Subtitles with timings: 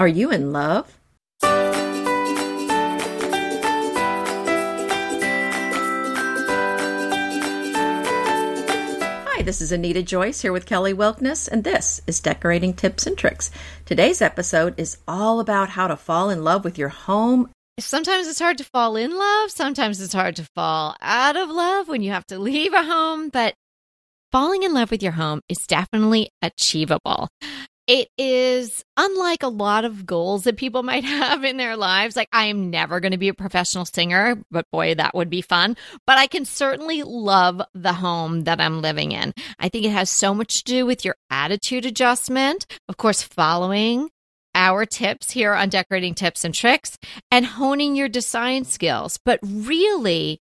[0.00, 0.96] Are you in love?
[9.32, 13.18] Hi, this is Anita Joyce here with Kelly Wilkniss, and this is Decorating Tips and
[13.18, 13.50] Tricks.
[13.86, 17.50] Today's episode is all about how to fall in love with your home.
[17.80, 19.50] Sometimes it's hard to fall in love.
[19.50, 23.30] Sometimes it's hard to fall out of love when you have to leave a home.
[23.30, 23.54] But
[24.30, 27.28] falling in love with your home is definitely achievable.
[27.88, 32.16] It is unlike a lot of goals that people might have in their lives.
[32.16, 35.40] Like, I am never going to be a professional singer, but boy, that would be
[35.40, 35.74] fun.
[36.06, 39.32] But I can certainly love the home that I'm living in.
[39.58, 42.66] I think it has so much to do with your attitude adjustment.
[42.90, 44.10] Of course, following
[44.54, 46.98] our tips here on decorating tips and tricks
[47.30, 49.18] and honing your design skills.
[49.24, 50.40] But really,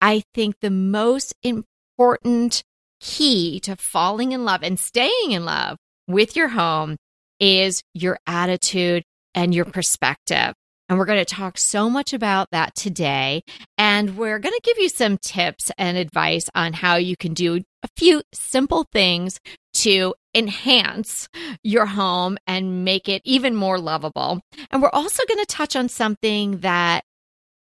[0.00, 2.62] I think the most important
[3.00, 6.96] key to falling in love and staying in love with your home
[7.40, 9.04] is your attitude
[9.34, 10.54] and your perspective.
[10.88, 13.42] And we're going to talk so much about that today.
[13.78, 17.60] And we're going to give you some tips and advice on how you can do
[17.82, 19.40] a few simple things
[19.74, 21.28] to enhance
[21.62, 24.40] your home and make it even more lovable.
[24.70, 27.02] And we're also going to touch on something that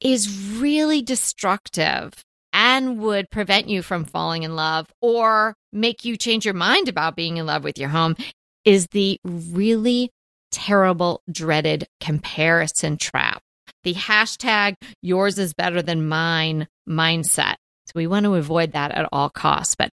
[0.00, 2.12] is really destructive
[2.52, 7.16] and would prevent you from falling in love or make you change your mind about
[7.16, 8.16] being in love with your home
[8.64, 10.10] is the really
[10.50, 13.40] terrible, dreaded comparison trap.
[13.84, 17.56] The hashtag yours is better than mine mindset.
[17.86, 19.76] So we want to avoid that at all costs.
[19.76, 19.90] But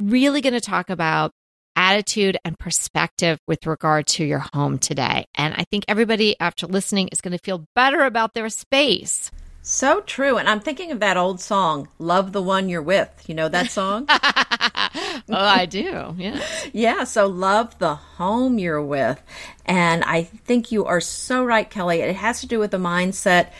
[0.00, 1.30] really going to talk about
[1.76, 5.24] attitude and perspective with regard to your home today.
[5.36, 9.30] And I think everybody, after listening, is going to feel better about their space.
[9.62, 10.38] So true.
[10.38, 13.10] And I'm thinking of that old song, Love the One You're With.
[13.26, 14.06] You know that song?
[14.08, 16.14] oh, I do.
[16.16, 16.42] Yeah.
[16.72, 17.04] Yeah.
[17.04, 19.22] So love the home you're with.
[19.66, 22.00] And I think you are so right, Kelly.
[22.00, 23.50] It has to do with the mindset.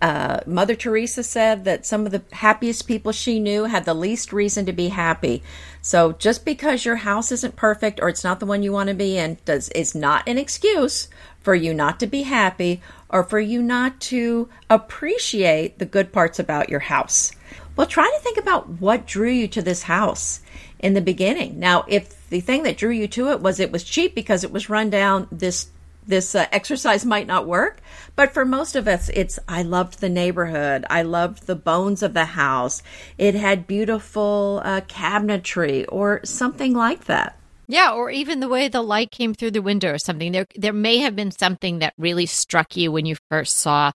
[0.00, 4.32] Uh, Mother Teresa said that some of the happiest people she knew had the least
[4.32, 5.44] reason to be happy.
[5.80, 8.94] So just because your house isn't perfect or it's not the one you want to
[8.94, 11.08] be in does is not an excuse
[11.40, 12.80] for you not to be happy
[13.12, 17.32] or for you not to appreciate the good parts about your house.
[17.76, 20.40] Well, try to think about what drew you to this house
[20.78, 21.58] in the beginning.
[21.58, 24.52] Now, if the thing that drew you to it was it was cheap because it
[24.52, 25.68] was run down, this
[26.04, 27.80] this uh, exercise might not work.
[28.16, 30.84] But for most of us, it's I loved the neighborhood.
[30.90, 32.82] I loved the bones of the house.
[33.16, 37.38] It had beautiful uh, cabinetry or something like that.
[37.72, 40.30] Yeah, or even the way the light came through the window or something.
[40.32, 43.92] There there may have been something that really struck you when you first saw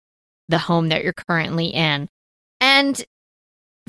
[0.48, 2.08] the home that you're currently in.
[2.60, 3.04] And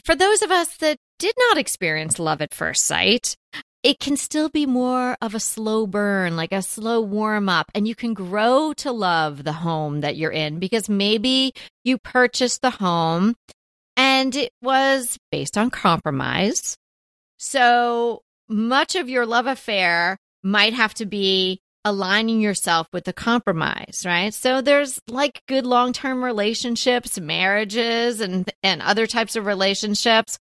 [0.03, 3.35] for those of us that did not experience love at first sight,
[3.83, 7.87] it can still be more of a slow burn, like a slow warm up, and
[7.87, 11.53] you can grow to love the home that you're in because maybe
[11.83, 13.35] you purchased the home
[13.95, 16.75] and it was based on compromise.
[17.37, 24.03] So much of your love affair might have to be aligning yourself with the compromise,
[24.05, 24.33] right?
[24.33, 30.37] So there's like good long-term relationships, marriages and and other types of relationships.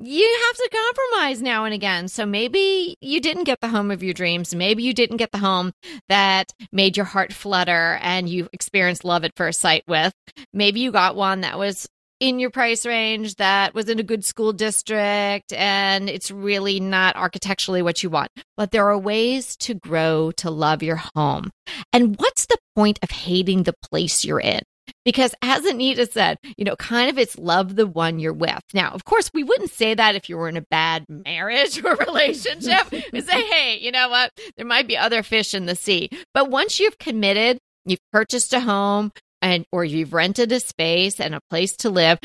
[0.00, 2.08] You have to compromise now and again.
[2.08, 4.54] So maybe you didn't get the home of your dreams.
[4.54, 5.72] Maybe you didn't get the home
[6.08, 10.12] that made your heart flutter and you experienced love at first sight with.
[10.52, 11.88] Maybe you got one that was
[12.20, 17.16] in your price range that was in a good school district and it's really not
[17.16, 18.30] architecturally what you want.
[18.56, 21.50] But there are ways to grow to love your home.
[21.92, 24.60] And what's the point of hating the place you're in?
[25.04, 28.62] Because as Anita said, you know, kind of it's love the one you're with.
[28.72, 31.94] Now, of course, we wouldn't say that if you were in a bad marriage or
[31.94, 32.90] relationship.
[33.12, 34.30] we say, hey, you know what?
[34.56, 36.10] There might be other fish in the sea.
[36.32, 39.12] But once you've committed, you've purchased a home,
[39.44, 42.18] and or you've rented a space and a place to live,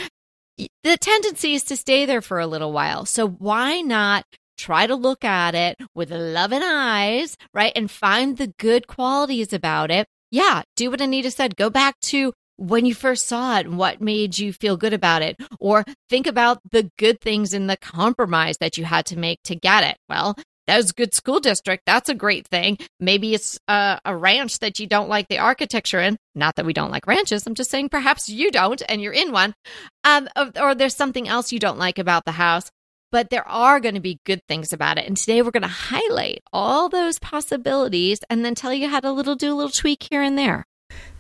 [0.57, 3.06] the tendency is to stay there for a little while.
[3.06, 4.25] So why not
[4.57, 7.74] try to look at it with loving eyes, right?
[7.75, 10.08] And find the good qualities about it.
[10.31, 11.58] Yeah, do what Anita said.
[11.58, 15.22] Go back to when you first saw it and what made you feel good about
[15.22, 15.38] it.
[15.59, 19.55] Or think about the good things in the compromise that you had to make to
[19.55, 19.97] get it.
[20.08, 20.35] Well,
[20.69, 21.83] that was a good school district.
[21.87, 22.77] That's a great thing.
[22.99, 26.16] Maybe it's a, a, ranch that you don't like the architecture in.
[26.35, 27.47] Not that we don't like ranches.
[27.47, 29.55] I'm just saying perhaps you don't and you're in one.
[30.03, 30.29] Um,
[30.61, 32.69] or there's something else you don't like about the house.
[33.11, 35.07] But there are going to be good things about it.
[35.07, 39.11] And today we're going to highlight all those possibilities and then tell you how to
[39.11, 40.67] little do a little tweak here and there.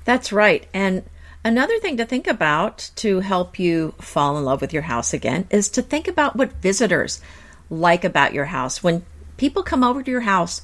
[0.05, 0.67] That's right.
[0.73, 1.03] And
[1.43, 5.47] Another thing to think about to help you fall in love with your house again
[5.49, 7.21] is to think about what visitors
[7.69, 8.83] like about your house.
[8.83, 9.05] When
[9.39, 10.61] people come over to your house,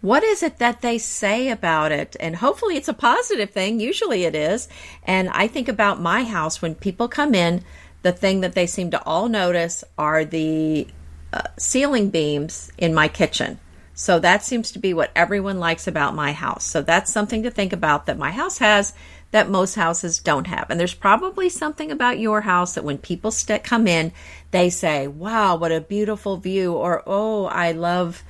[0.00, 2.16] What is it that they say about it?
[2.20, 3.80] And hopefully it's a positive thing.
[3.80, 4.68] Usually it is.
[5.02, 7.64] And I think about my house when people come in,
[8.02, 10.86] the thing that they seem to all notice are the
[11.32, 13.58] uh, ceiling beams in my kitchen.
[13.94, 16.64] So that seems to be what everyone likes about my house.
[16.64, 18.94] So that's something to think about that my house has
[19.30, 20.70] that most houses don't have.
[20.70, 24.12] And there's probably something about your house that when people st- come in,
[24.50, 28.22] they say, wow, what a beautiful view, or oh, I love,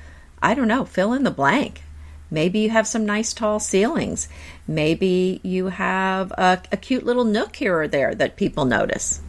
[0.42, 1.82] I don't know, fill in the blank.
[2.30, 4.28] Maybe you have some nice tall ceilings.
[4.66, 9.22] Maybe you have a, a cute little nook here or there that people notice.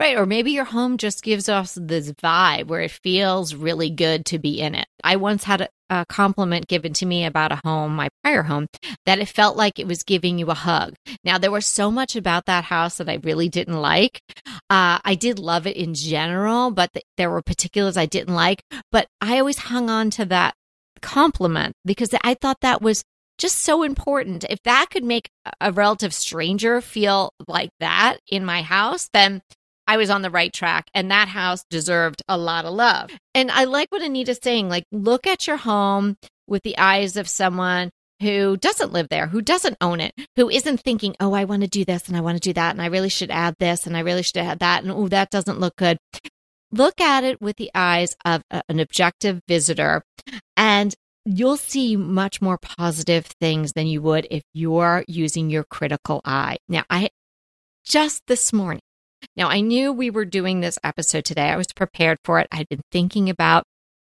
[0.00, 0.18] Right.
[0.18, 4.38] Or maybe your home just gives us this vibe where it feels really good to
[4.38, 4.88] be in it.
[5.02, 8.66] I once had a, compliment given to me about a home, my prior home,
[9.06, 10.94] that it felt like it was giving you a hug.
[11.24, 14.20] Now, there was so much about that house that I really didn't like.
[14.70, 18.62] Uh, I did love it in general, but th- there were particulars I didn't like.
[18.90, 20.54] But I always hung on to that
[21.02, 23.04] compliment because I thought that was
[23.38, 24.44] just so important.
[24.48, 25.28] If that could make
[25.60, 29.42] a relative stranger feel like that in my house, then
[29.86, 33.10] I was on the right track and that house deserved a lot of love.
[33.34, 36.16] And I like what Anita's saying like, look at your home
[36.46, 37.90] with the eyes of someone
[38.20, 41.68] who doesn't live there, who doesn't own it, who isn't thinking, oh, I want to
[41.68, 43.96] do this and I want to do that and I really should add this and
[43.96, 45.98] I really should add that and oh, that doesn't look good.
[46.72, 50.02] Look at it with the eyes of a, an objective visitor
[50.56, 50.94] and
[51.24, 56.58] you'll see much more positive things than you would if you're using your critical eye.
[56.68, 57.10] Now, I
[57.84, 58.82] just this morning,
[59.36, 61.48] now, I knew we were doing this episode today.
[61.48, 62.48] I was prepared for it.
[62.52, 63.64] I'd been thinking about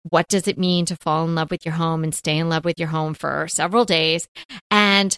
[0.09, 2.65] what does it mean to fall in love with your home and stay in love
[2.65, 4.27] with your home for several days.
[4.71, 5.17] And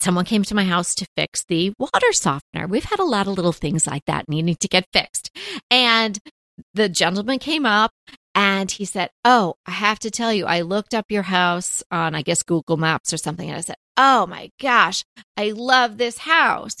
[0.00, 2.66] someone came to my house to fix the water softener.
[2.66, 5.30] We've had a lot of little things like that needing to get fixed.
[5.70, 6.18] And
[6.74, 7.92] the gentleman came up
[8.34, 12.14] and he said, Oh, I have to tell you, I looked up your house on,
[12.14, 13.48] I guess, Google Maps or something.
[13.48, 15.04] And I said, Oh my gosh,
[15.36, 16.76] I love this house.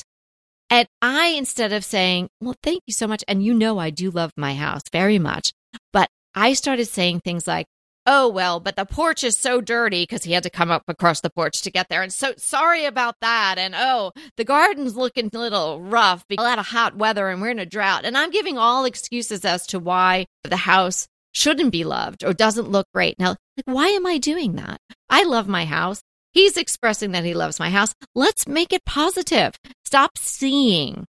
[0.70, 3.24] And I, instead of saying, well, thank you so much.
[3.26, 5.52] And you know, I do love my house very much.
[5.92, 7.66] But I started saying things like,
[8.06, 11.20] oh, well, but the porch is so dirty because he had to come up across
[11.20, 12.02] the porch to get there.
[12.02, 13.56] And so sorry about that.
[13.58, 17.42] And oh, the garden's looking a little rough because a lot of hot weather and
[17.42, 18.04] we're in a drought.
[18.04, 22.70] And I'm giving all excuses as to why the house shouldn't be loved or doesn't
[22.70, 23.18] look great.
[23.18, 24.78] Now, like, why am I doing that?
[25.10, 26.00] I love my house.
[26.38, 27.92] He's expressing that he loves my house.
[28.14, 29.56] Let's make it positive.
[29.84, 31.04] Stop seeing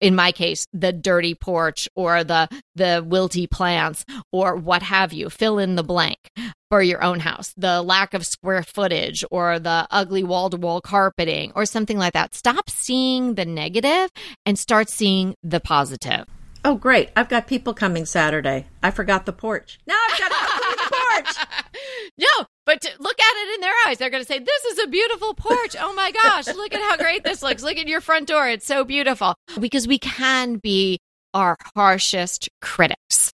[0.00, 5.28] in my case the dirty porch or the the wilty plants or what have you.
[5.28, 6.30] Fill in the blank
[6.70, 7.52] for your own house.
[7.56, 12.12] The lack of square footage or the ugly wall to wall carpeting or something like
[12.12, 12.36] that.
[12.36, 14.08] Stop seeing the negative
[14.46, 16.26] and start seeing the positive.
[16.64, 17.10] Oh great.
[17.16, 18.66] I've got people coming saturday.
[18.84, 19.80] I forgot the porch.
[19.84, 21.46] Now i've got to the porch.
[22.16, 23.98] No but to look at it in their eyes.
[23.98, 25.76] They're going to say, This is a beautiful porch.
[25.78, 27.62] Oh my gosh, look at how great this looks.
[27.62, 28.48] Look at your front door.
[28.48, 29.34] It's so beautiful.
[29.60, 30.98] Because we can be
[31.34, 33.33] our harshest critics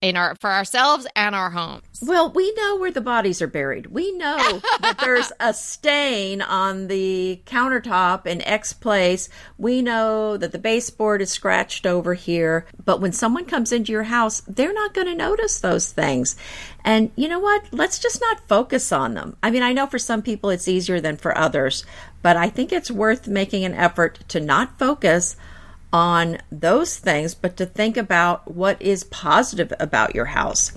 [0.00, 1.82] in our for ourselves and our homes.
[2.00, 3.86] Well, we know where the bodies are buried.
[3.86, 9.28] We know that there's a stain on the countertop in X place.
[9.56, 12.66] We know that the baseboard is scratched over here.
[12.84, 16.36] But when someone comes into your house, they're not going to notice those things.
[16.84, 17.64] And you know what?
[17.72, 19.36] Let's just not focus on them.
[19.42, 21.84] I mean, I know for some people it's easier than for others,
[22.22, 25.36] but I think it's worth making an effort to not focus
[25.92, 30.72] on those things, but to think about what is positive about your house.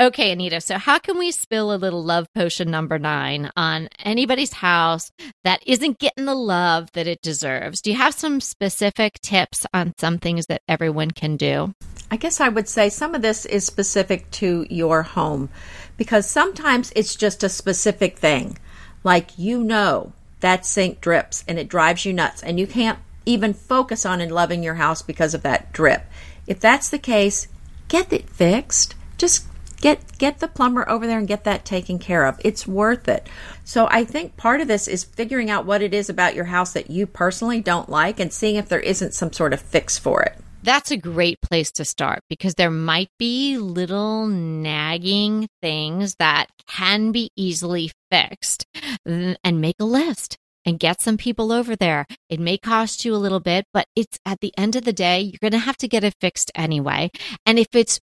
[0.00, 0.62] Okay, Anita.
[0.62, 5.10] So, how can we spill a little love potion number nine on anybody's house
[5.44, 7.82] that isn't getting the love that it deserves?
[7.82, 11.74] Do you have some specific tips on some things that everyone can do?
[12.10, 15.50] I guess I would say some of this is specific to your home
[15.98, 18.56] because sometimes it's just a specific thing.
[19.04, 22.98] Like you know that sink drips and it drives you nuts and you can't
[23.30, 26.04] even focus on and loving your house because of that drip.
[26.46, 27.48] If that's the case,
[27.88, 28.94] get it fixed.
[29.18, 29.46] Just
[29.80, 32.40] get get the plumber over there and get that taken care of.
[32.44, 33.28] It's worth it.
[33.64, 36.72] So I think part of this is figuring out what it is about your house
[36.72, 40.22] that you personally don't like and seeing if there isn't some sort of fix for
[40.22, 40.36] it.
[40.62, 47.12] That's a great place to start because there might be little nagging things that can
[47.12, 48.66] be easily fixed
[49.06, 52.06] and make a list and get some people over there.
[52.28, 55.20] It may cost you a little bit, but it's at the end of the day,
[55.20, 57.10] you're going to have to get it fixed anyway.
[57.46, 58.00] And if it's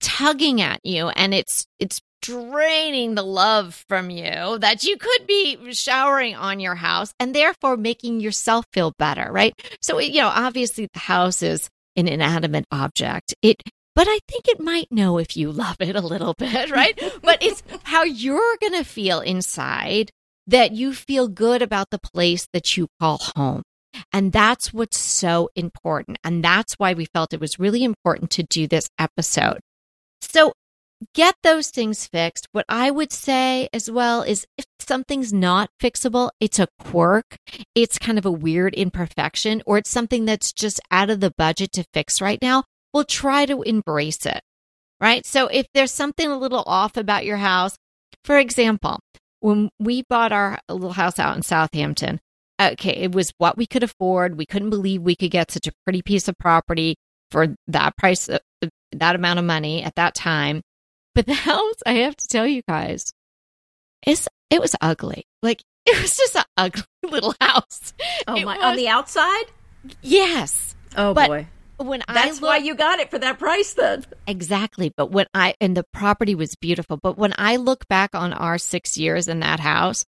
[0.00, 5.72] tugging at you and it's, it's draining the love from you that you could be
[5.72, 9.52] showering on your house and therefore making yourself feel better, right?
[9.80, 13.34] So, you know, obviously the house is an inanimate object.
[13.42, 13.62] It
[13.94, 16.98] but I think it might know if you love it a little bit, right?
[17.22, 20.10] but it's how you're going to feel inside
[20.46, 23.62] that you feel good about the place that you call home.
[24.12, 26.18] And that's what's so important.
[26.24, 29.60] And that's why we felt it was really important to do this episode.
[30.20, 30.52] So
[31.14, 32.46] get those things fixed.
[32.52, 37.36] What I would say as well is if something's not fixable, it's a quirk,
[37.74, 41.72] it's kind of a weird imperfection, or it's something that's just out of the budget
[41.72, 44.40] to fix right now, we'll try to embrace it.
[45.00, 45.26] Right.
[45.26, 47.76] So if there's something a little off about your house,
[48.24, 49.00] for example,
[49.42, 52.20] when we bought our little house out in Southampton,
[52.60, 54.36] okay, it was what we could afford.
[54.38, 56.96] We couldn't believe we could get such a pretty piece of property
[57.30, 58.38] for that price, uh,
[58.92, 60.62] that amount of money at that time.
[61.14, 63.12] But the house, I have to tell you guys,
[64.06, 65.24] is it was ugly.
[65.42, 67.92] Like it was just an ugly little house.
[68.28, 68.56] Oh It my!
[68.56, 69.44] was- On the outside?
[70.00, 70.74] Yes.
[70.96, 71.46] Oh But boy!
[71.78, 74.04] When I That's look, why you got it for that price, then.
[74.26, 74.92] exactly.
[74.96, 76.98] But when I and the property was beautiful.
[77.02, 80.04] But when I look back on our six years in that house,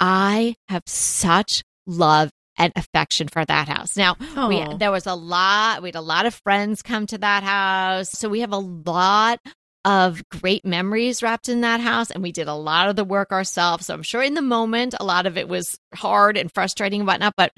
[0.00, 3.96] I have such love and affection for that house.
[3.96, 4.16] Now,
[4.48, 4.76] we, Oh.
[4.76, 8.10] there was a lot, we had a lot of friends come to that house.
[8.10, 9.38] So we have a lot
[9.84, 12.10] of great memories wrapped in that house.
[12.10, 13.86] And we did a lot of the work ourselves.
[13.86, 17.06] So I'm sure in the moment, a lot of it was hard and frustrating and
[17.06, 17.34] whatnot.
[17.36, 17.52] But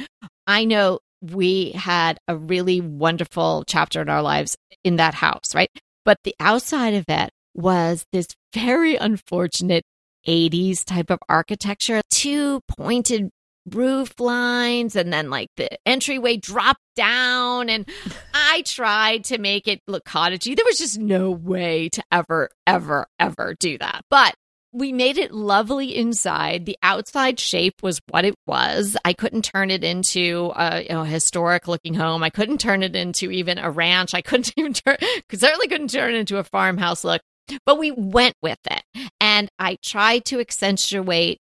[0.46, 5.70] I know we had a really wonderful chapter in our lives in that house, right?
[6.04, 9.84] But the outside of it was this very unfortunate
[10.26, 13.30] 80s type of architecture, two pointed
[13.66, 17.88] roof lines and then like the entryway dropped down and
[18.34, 20.56] I tried to make it look cottagey.
[20.56, 24.02] There was just no way to ever ever ever do that.
[24.10, 24.34] But
[24.72, 26.64] we made it lovely inside.
[26.66, 28.96] The outside shape was what it was.
[29.04, 32.22] I couldn't turn it into a you know, historic looking home.
[32.22, 34.14] I couldn't turn it into even a ranch.
[34.14, 34.96] I couldn't even turn,
[35.32, 37.20] certainly couldn't turn it into a farmhouse look.
[37.66, 38.82] But we went with it.
[39.20, 41.38] And I tried to accentuate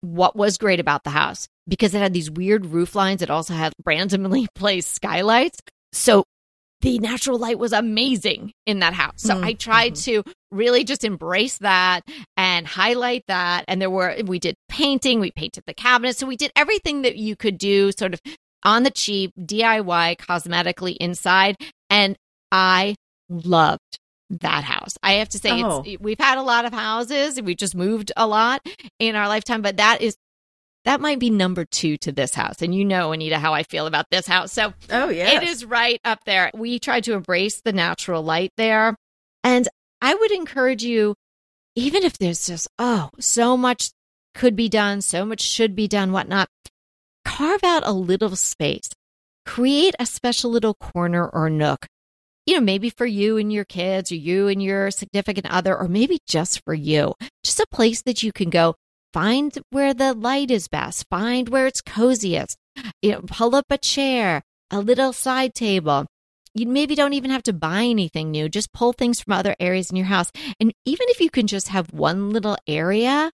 [0.00, 3.20] what was great about the house because it had these weird roof lines.
[3.20, 5.58] It also had randomly placed skylights.
[5.92, 6.24] So
[6.80, 9.22] the natural light was amazing in that house.
[9.22, 12.00] So Mm, I tried to really just embrace that
[12.36, 13.64] and highlight that.
[13.68, 16.18] And there were, we did painting, we painted the cabinets.
[16.18, 18.20] So we did everything that you could do sort of
[18.64, 21.56] on the cheap, DIY, cosmetically inside.
[21.88, 22.16] And
[22.52, 22.94] I
[23.28, 23.80] loved
[24.30, 24.96] that house.
[25.02, 25.82] I have to say, Oh.
[25.84, 27.40] it's, we've had a lot of houses.
[27.40, 28.60] We just moved a lot
[28.98, 30.16] in our lifetime, but that is,
[30.84, 32.62] that might be number two to this house.
[32.62, 34.52] And you know, Anita, how I feel about this house.
[34.52, 35.42] So Oh yes.
[35.42, 36.50] it is right up there.
[36.54, 38.94] We tried to embrace the natural light there.
[39.44, 39.68] And
[40.00, 41.14] I would encourage you,
[41.80, 43.90] even if there's just, oh, so much
[44.34, 46.48] could be done, so much should be done, whatnot,
[47.24, 48.90] carve out a little space.
[49.46, 51.86] Create a special little corner or nook.
[52.46, 55.88] You know, maybe for you and your kids, or you and your significant other, or
[55.88, 57.14] maybe just for you.
[57.42, 58.74] Just a place that you can go
[59.12, 62.56] find where the light is best, find where it's coziest.
[63.02, 66.06] You know, pull up a chair, a little side table.
[66.54, 68.48] You maybe don't even have to buy anything new.
[68.48, 70.32] Just pull things from other areas in your house.
[70.58, 73.30] And even if you can just have one little area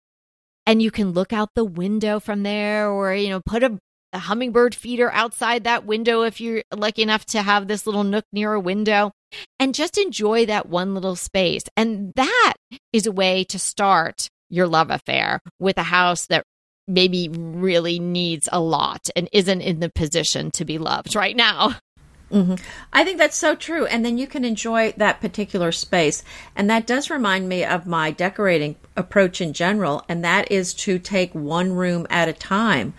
[0.65, 3.79] and you can look out the window from there or, you know, put a,
[4.11, 8.25] a hummingbird feeder outside that window if you're lucky enough to have this little nook
[8.33, 9.11] near a window
[9.59, 11.63] and just enjoy that one little space.
[11.77, 12.53] And that
[12.91, 16.43] is a way to start your love affair with a house that
[16.87, 21.75] maybe really needs a lot and isn't in the position to be loved right now.
[22.31, 22.55] Mm-hmm.
[22.91, 23.85] I think that's so true.
[23.85, 26.23] And then you can enjoy that particular space.
[26.55, 30.99] And that does remind me of my decorating approach in general, and that is to
[30.99, 32.93] take one room at a time.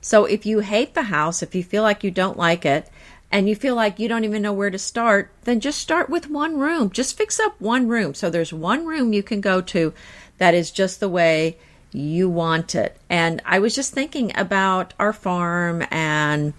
[0.00, 2.90] So if you hate the house, if you feel like you don't like it,
[3.30, 6.28] and you feel like you don't even know where to start, then just start with
[6.28, 6.90] one room.
[6.90, 8.12] Just fix up one room.
[8.12, 9.94] So there's one room you can go to
[10.36, 11.56] that is just the way
[11.92, 12.98] you want it.
[13.08, 16.52] And I was just thinking about our farm and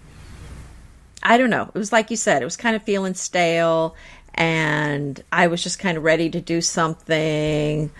[1.24, 1.70] I don't know.
[1.74, 3.96] It was like you said, it was kind of feeling stale,
[4.34, 7.90] and I was just kind of ready to do something.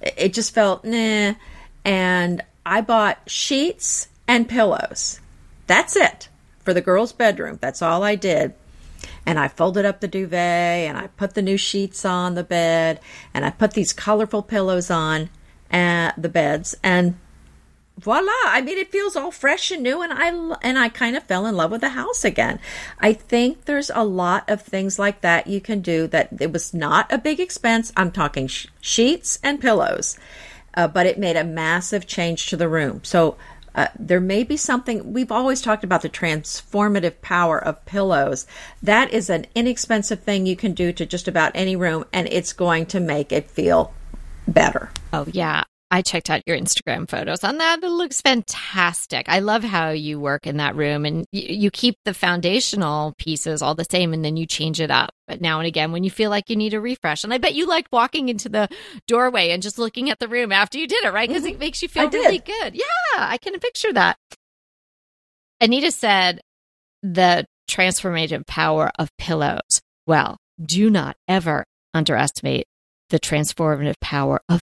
[0.00, 1.34] It just felt nah.
[1.84, 5.20] And I bought sheets and pillows.
[5.66, 6.28] That's it
[6.60, 7.58] for the girls' bedroom.
[7.60, 8.54] That's all I did.
[9.26, 13.00] And I folded up the duvet and I put the new sheets on the bed
[13.34, 15.28] and I put these colorful pillows on
[15.72, 17.16] uh, the beds and
[18.02, 20.28] voila i mean it feels all fresh and new and i
[20.62, 22.58] and i kind of fell in love with the house again
[23.00, 26.74] i think there's a lot of things like that you can do that it was
[26.74, 30.18] not a big expense i'm talking sh- sheets and pillows
[30.74, 33.36] uh, but it made a massive change to the room so
[33.74, 38.46] uh, there may be something we've always talked about the transformative power of pillows.
[38.82, 42.52] That is an inexpensive thing you can do to just about any room, and it's
[42.52, 43.94] going to make it feel
[44.46, 44.90] better.
[45.12, 45.64] Oh, yeah.
[45.92, 47.84] I checked out your Instagram photos on that.
[47.84, 49.28] It looks fantastic.
[49.28, 53.60] I love how you work in that room and you, you, keep the foundational pieces
[53.60, 55.10] all the same and then you change it up.
[55.28, 57.54] But now and again, when you feel like you need a refresh, and I bet
[57.54, 58.70] you like walking into the
[59.06, 61.28] doorway and just looking at the room after you did it, right?
[61.28, 61.56] Because mm-hmm.
[61.56, 62.74] it makes you feel really good.
[62.74, 62.84] Yeah,
[63.18, 64.16] I can picture that.
[65.60, 66.40] Anita said
[67.02, 69.82] the transformative power of pillows.
[70.06, 72.66] Well, do not ever underestimate
[73.10, 74.60] the transformative power of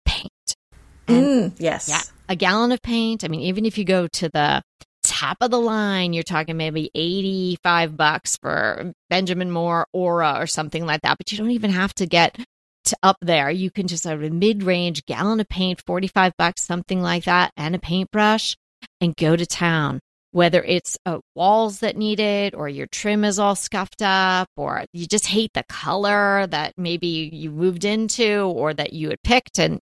[1.05, 1.25] paint.
[1.25, 1.89] Mm, yes.
[1.89, 2.01] Yeah.
[2.27, 3.23] A gallon of paint.
[3.23, 4.63] I mean, even if you go to the
[5.03, 10.85] top of the line, you're talking maybe 85 bucks for Benjamin Moore Aura or something
[10.85, 11.17] like that.
[11.17, 12.37] But you don't even have to get
[12.85, 13.49] to up there.
[13.49, 17.51] You can just have a mid range gallon of paint, 45 bucks, something like that,
[17.57, 18.55] and a paintbrush
[19.01, 19.99] and go to town.
[20.31, 24.83] Whether it's uh, walls that need it, or your trim is all scuffed up, or
[24.91, 29.59] you just hate the color that maybe you moved into or that you had picked
[29.59, 29.79] and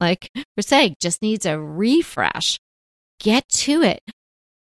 [0.00, 2.58] like we're saying, just needs a refresh.
[3.20, 4.02] Get to it.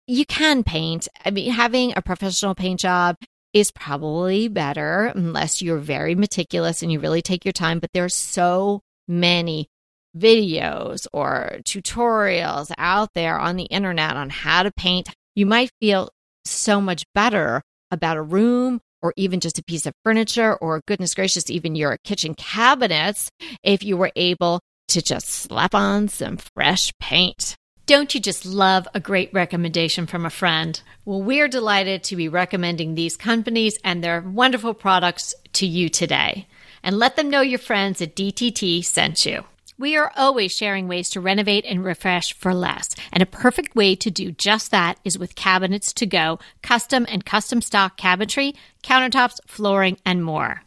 [0.07, 1.07] You can paint.
[1.25, 3.15] I mean, having a professional paint job
[3.53, 7.79] is probably better unless you're very meticulous and you really take your time.
[7.79, 9.67] But there's so many
[10.15, 15.09] videos or tutorials out there on the internet on how to paint.
[15.35, 16.09] You might feel
[16.45, 17.61] so much better
[17.91, 21.97] about a room or even just a piece of furniture or goodness gracious, even your
[22.03, 23.29] kitchen cabinets
[23.63, 24.61] if you were able
[24.93, 27.55] to just slap on some fresh paint.
[27.85, 30.79] Don't you just love a great recommendation from a friend?
[31.03, 36.47] Well, we're delighted to be recommending these companies and their wonderful products to you today.
[36.83, 39.43] And let them know your friends at DTT sent you.
[39.79, 42.89] We are always sharing ways to renovate and refresh for less.
[43.11, 47.25] And a perfect way to do just that is with cabinets to go, custom and
[47.25, 50.62] custom stock cabinetry, countertops, flooring, and more.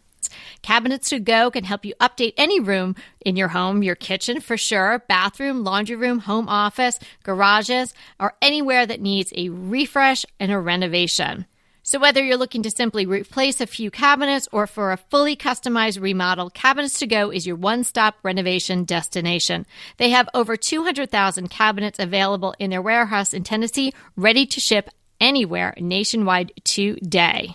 [0.63, 4.57] Cabinets to Go can help you update any room in your home, your kitchen for
[4.57, 10.59] sure, bathroom, laundry room, home office, garages, or anywhere that needs a refresh and a
[10.59, 11.47] renovation.
[11.87, 16.03] So, whether you're looking to simply replace a few cabinets or for a fully customized
[16.03, 19.67] remodel, Cabinets to Go is your one stop renovation destination.
[19.97, 25.75] They have over 200,000 cabinets available in their warehouse in Tennessee, ready to ship anywhere
[25.79, 27.55] nationwide today.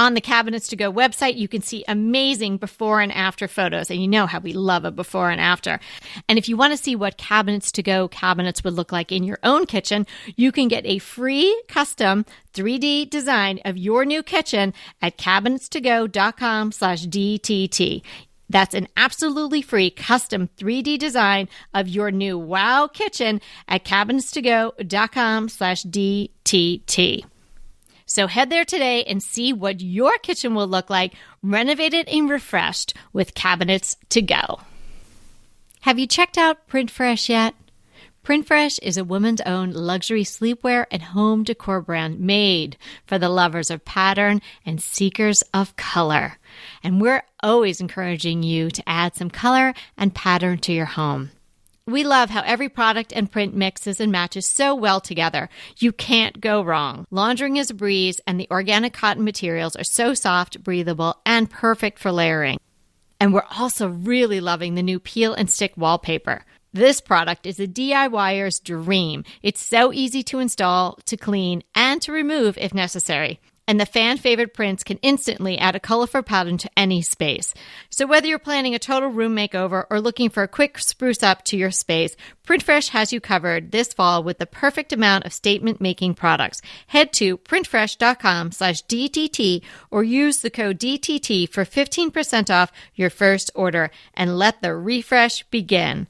[0.00, 3.90] On the Cabinets to Go website, you can see amazing before and after photos.
[3.90, 5.78] And you know how we love a before and after.
[6.26, 9.24] And if you want to see what Cabinets to Go cabinets would look like in
[9.24, 14.72] your own kitchen, you can get a free custom 3D design of your new kitchen
[15.02, 18.00] at cabinets to cabinetstogo.com slash DTT.
[18.48, 24.40] That's an absolutely free custom 3D design of your new wow kitchen at cabinets to
[24.40, 27.26] cabinetstogo.com slash DTT.
[28.10, 32.92] So head there today and see what your kitchen will look like renovated and refreshed
[33.12, 34.62] with cabinets to go.
[35.82, 37.54] Have you checked out PrintFresh yet?
[38.24, 43.70] PrintFresh is a woman's own luxury sleepwear and home decor brand made for the lovers
[43.70, 46.38] of pattern and seekers of color.
[46.82, 51.30] And we're always encouraging you to add some color and pattern to your home.
[51.86, 55.48] We love how every product and print mixes and matches so well together.
[55.78, 57.06] You can't go wrong.
[57.10, 61.98] Laundering is a breeze, and the organic cotton materials are so soft, breathable, and perfect
[61.98, 62.58] for layering.
[63.18, 66.44] And we're also really loving the new peel and stick wallpaper.
[66.72, 69.24] This product is a DIYer's dream.
[69.42, 73.40] It's so easy to install, to clean, and to remove if necessary
[73.70, 77.54] and the fan favorite prints can instantly add a colorful pattern to any space.
[77.88, 81.44] So whether you're planning a total room makeover or looking for a quick spruce up
[81.44, 85.80] to your space, PrintFresh has you covered this fall with the perfect amount of statement
[85.80, 86.60] making products.
[86.88, 93.52] Head to printfresh.com slash DTT or use the code DTT for 15% off your first
[93.54, 96.08] order and let the refresh begin.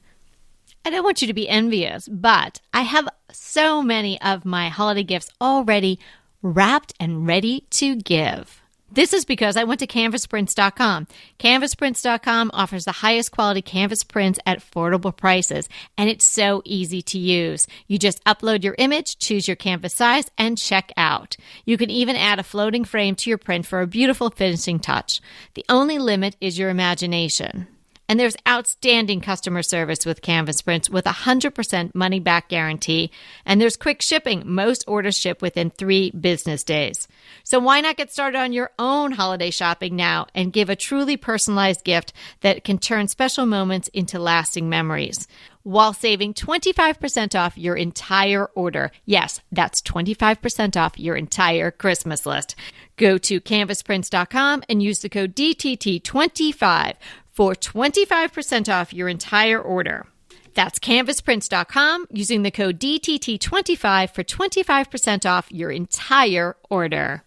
[0.83, 5.03] I don't want you to be envious, but I have so many of my holiday
[5.03, 5.99] gifts already
[6.41, 8.61] wrapped and ready to give.
[8.93, 11.07] This is because I went to canvasprints.com.
[11.39, 17.17] Canvasprints.com offers the highest quality canvas prints at affordable prices, and it's so easy to
[17.17, 17.67] use.
[17.87, 21.37] You just upload your image, choose your canvas size, and check out.
[21.63, 25.21] You can even add a floating frame to your print for a beautiful finishing touch.
[25.53, 27.67] The only limit is your imagination.
[28.11, 33.09] And there's outstanding customer service with Canvas Prints with a 100% money back guarantee.
[33.45, 34.43] And there's quick shipping.
[34.45, 37.07] Most orders ship within three business days.
[37.45, 41.15] So why not get started on your own holiday shopping now and give a truly
[41.15, 45.25] personalized gift that can turn special moments into lasting memories?
[45.63, 48.91] while saving 25% off your entire order.
[49.05, 52.55] Yes, that's 25% off your entire Christmas list.
[52.97, 56.95] Go to canvasprints.com and use the code DTT25
[57.31, 60.05] for 25% off your entire order.
[60.53, 67.23] That's canvasprints.com using the code DTT25 for 25% off your entire order.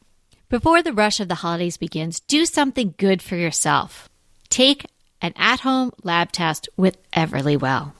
[0.48, 4.08] Before the rush of the holidays begins, do something good for yourself.
[4.50, 4.86] Take
[5.20, 7.92] an at home lab test with Everlywell.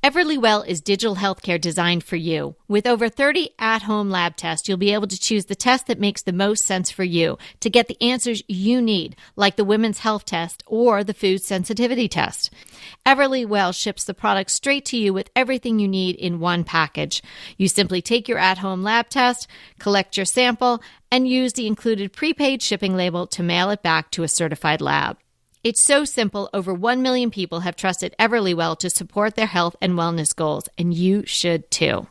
[0.00, 2.54] Everlywell is digital healthcare designed for you.
[2.68, 5.98] With over 30 at home lab tests, you'll be able to choose the test that
[5.98, 9.98] makes the most sense for you to get the answers you need, like the women's
[9.98, 12.50] health test or the food sensitivity test.
[13.04, 17.20] Everlywell ships the product straight to you with everything you need in one package.
[17.56, 19.48] You simply take your at home lab test,
[19.80, 20.80] collect your sample,
[21.10, 25.18] and use the included prepaid shipping label to mail it back to a certified lab.
[25.64, 26.48] It's so simple.
[26.54, 30.94] Over 1 million people have trusted Everlywell to support their health and wellness goals, and
[30.94, 32.06] you should too.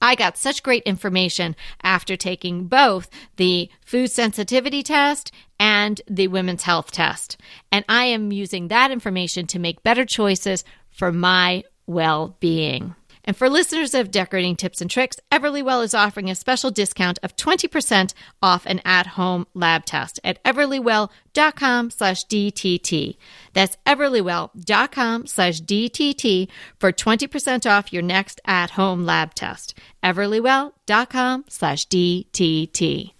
[0.00, 6.62] I got such great information after taking both the food sensitivity test and the women's
[6.62, 7.36] health test.
[7.72, 12.94] And I am using that information to make better choices for my well being.
[13.28, 17.36] And for listeners of Decorating Tips and Tricks, Everlywell is offering a special discount of
[17.36, 23.18] 20% off an at-home lab test at everlywell.com slash DTT.
[23.52, 29.74] That's everlywell.com slash DTT for 20% off your next at-home lab test.
[30.02, 33.12] everlywell.com slash DTT.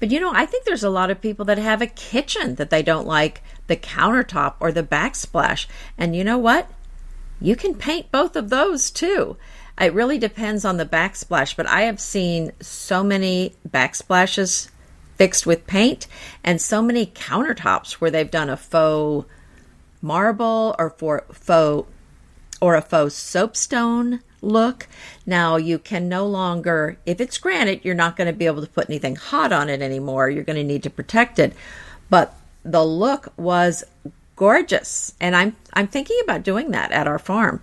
[0.00, 2.70] But you know, I think there's a lot of people that have a kitchen that
[2.70, 5.66] they don't like the countertop or the backsplash.
[5.98, 6.70] And you know what?
[7.44, 9.36] You can paint both of those too.
[9.78, 14.70] It really depends on the backsplash, but I have seen so many backsplashes
[15.16, 16.06] fixed with paint
[16.42, 19.28] and so many countertops where they've done a faux
[20.00, 21.88] marble or for faux
[22.62, 24.88] or a faux soapstone look.
[25.26, 28.72] Now you can no longer if it's granite, you're not going to be able to
[28.72, 30.30] put anything hot on it anymore.
[30.30, 31.52] You're going to need to protect it.
[32.08, 33.84] But the look was
[34.36, 35.14] gorgeous.
[35.20, 37.62] And I'm I'm thinking about doing that at our farm.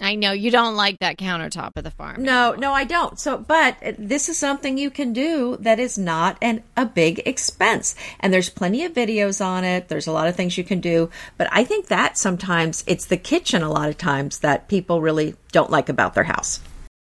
[0.00, 2.24] I know you don't like that countertop of the farm.
[2.24, 2.56] No, anymore.
[2.56, 3.18] no, I don't.
[3.18, 7.94] So, but this is something you can do that is not an a big expense.
[8.18, 9.88] And there's plenty of videos on it.
[9.88, 11.10] There's a lot of things you can do.
[11.36, 15.36] But I think that sometimes it's the kitchen a lot of times that people really
[15.52, 16.60] don't like about their house.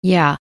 [0.01, 0.37] Yeah.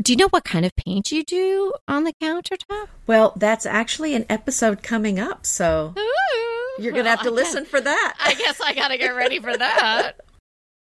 [0.00, 2.86] Do you know what kind of paint you do on the countertop?
[3.08, 5.44] Well, that's actually an episode coming up.
[5.44, 6.51] So Ooh.
[6.78, 8.14] You're going to have to listen for that.
[8.20, 10.12] I guess I got to get ready for that.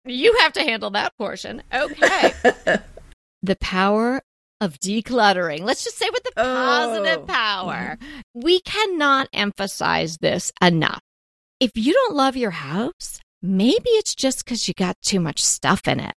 [0.05, 1.63] you have to handle that portion.
[1.73, 2.33] Okay.
[3.43, 4.21] the power
[4.59, 5.61] of decluttering.
[5.61, 7.25] Let's just say with the positive oh.
[7.25, 7.97] power.
[8.33, 11.01] We cannot emphasize this enough.
[11.59, 15.87] If you don't love your house, maybe it's just because you got too much stuff
[15.87, 16.13] in it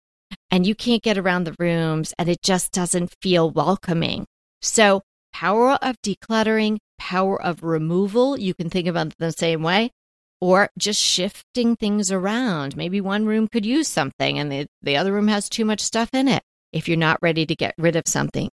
[0.52, 4.26] and you can't get around the rooms and it just doesn't feel welcoming.
[4.62, 5.02] So,
[5.34, 8.40] power of decluttering, power of removal.
[8.40, 9.92] You can think about it the same way.
[10.40, 12.78] Or just shifting things around.
[12.78, 16.10] Maybe one room could use something and the, the other room has too much stuff
[16.14, 18.50] in it if you're not ready to get rid of something.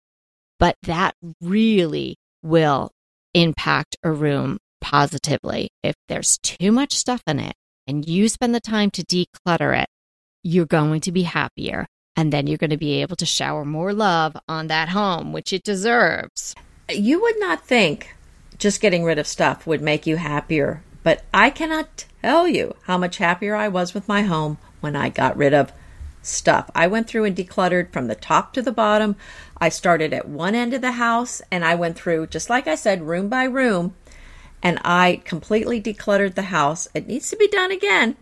[0.58, 2.90] But that really will
[3.34, 5.68] impact a room positively.
[5.82, 7.54] If there's too much stuff in it
[7.86, 9.88] and you spend the time to declutter it,
[10.42, 11.86] you're going to be happier.
[12.16, 15.52] And then you're going to be able to shower more love on that home, which
[15.52, 16.54] it deserves.
[16.88, 18.14] You would not think
[18.64, 20.82] just getting rid of stuff would make you happier.
[21.02, 25.10] But I cannot tell you how much happier I was with my home when I
[25.10, 25.70] got rid of
[26.22, 26.70] stuff.
[26.74, 29.16] I went through and decluttered from the top to the bottom.
[29.58, 32.74] I started at one end of the house and I went through, just like I
[32.74, 33.94] said, room by room,
[34.62, 36.88] and I completely decluttered the house.
[36.94, 38.16] It needs to be done again.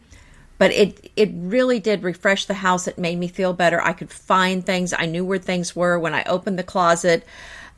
[0.59, 2.89] But it it really did refresh the house.
[2.89, 3.81] It made me feel better.
[3.81, 4.93] I could find things.
[4.93, 7.25] I knew where things were when I opened the closet.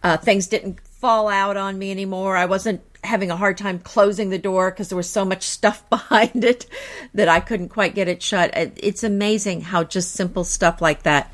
[0.03, 2.35] Uh, things didn't fall out on me anymore.
[2.35, 5.87] I wasn't having a hard time closing the door because there was so much stuff
[5.90, 6.64] behind it
[7.12, 8.51] that I couldn't quite get it shut.
[8.55, 11.31] It's amazing how just simple stuff like that,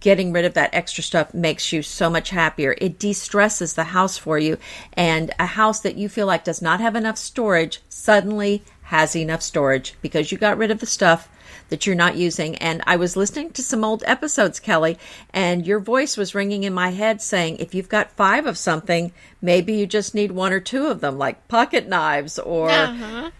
[0.00, 2.74] getting rid of that extra stuff, makes you so much happier.
[2.78, 4.58] It de stresses the house for you.
[4.94, 9.42] And a house that you feel like does not have enough storage suddenly has enough
[9.42, 11.28] storage because you got rid of the stuff
[11.68, 12.56] that you're not using.
[12.56, 14.98] And I was listening to some old episodes, Kelly,
[15.32, 19.12] and your voice was ringing in my head saying, if you've got five of something,
[19.40, 22.70] maybe you just need one or two of them, like pocket knives or.
[22.70, 23.30] Uh-huh.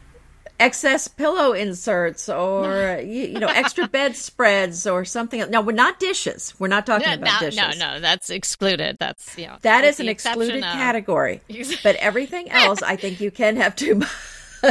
[0.61, 5.50] excess pillow inserts or you, you, know extra bed spreads, or something.
[5.50, 6.54] No we're not dishes.
[6.61, 7.78] We're not talking no, about no, dishes.
[7.78, 8.96] no no that's excluded.
[9.00, 10.62] That's you know that is an excluded of...
[10.62, 11.40] category.
[11.83, 14.09] But everything else i think you can have too much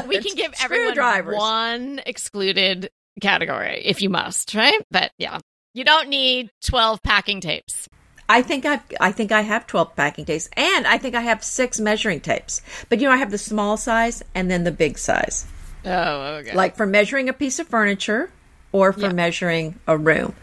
[0.08, 2.90] we can give everyone one excluded
[3.22, 4.82] category if you must, right?
[4.92, 5.40] But yeah,
[5.74, 7.88] you don't need 12 packing tapes.
[8.30, 11.44] I think I've I think I have 12 packing tapes and I think I have
[11.44, 12.62] 6 measuring tapes.
[12.90, 15.46] But you know I have the small size and then the big size.
[15.86, 16.56] Oh, okay.
[16.56, 18.32] Like for measuring a piece of furniture
[18.72, 19.14] or for Yeah.
[19.14, 20.34] measuring a room.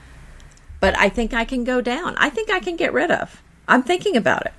[0.81, 2.15] But I think I can go down.
[2.17, 3.43] I think I can get rid of.
[3.67, 4.53] I'm thinking about it.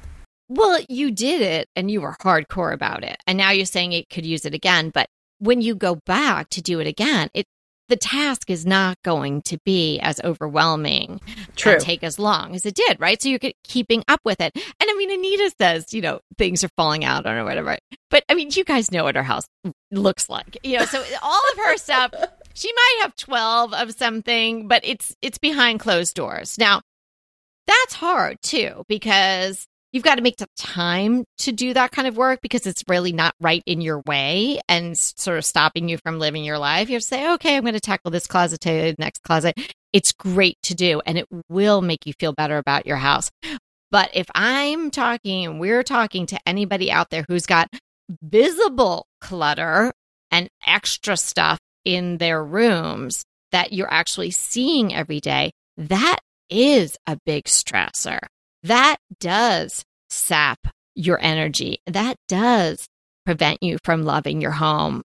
[0.53, 3.15] Well, you did it and you were hardcore about it.
[3.25, 4.89] And now you're saying it could use it again.
[4.93, 5.07] But
[5.39, 7.45] when you go back to do it again, it
[7.87, 11.19] the task is not going to be as overwhelming
[11.57, 11.73] True.
[11.73, 13.21] and take as long as it did, right?
[13.21, 14.53] So you're keeping up with it.
[14.55, 17.77] And I mean, Anita says, you know, things are falling out or whatever.
[18.09, 19.45] But I mean, you guys know what her house
[19.91, 20.85] looks like, you know.
[20.85, 22.13] So all of her stuff,
[22.53, 26.57] she might have twelve of something, but it's it's behind closed doors.
[26.57, 26.81] Now,
[27.67, 32.17] that's hard too because you've got to make the time to do that kind of
[32.17, 36.19] work because it's really not right in your way and sort of stopping you from
[36.19, 36.89] living your life.
[36.89, 39.59] You have to say, okay, I'm going to tackle this closet to the next closet.
[39.93, 43.29] It's great to do and it will make you feel better about your house.
[43.91, 47.67] But if I'm talking we're talking to anybody out there who's got
[48.21, 49.91] visible clutter
[50.31, 57.17] and extra stuff in their rooms that you're actually seeing every day, that is a
[57.25, 58.19] big stressor.
[58.63, 60.59] That does sap
[60.95, 61.79] your energy.
[61.87, 62.87] That does
[63.25, 65.03] prevent you from loving your home.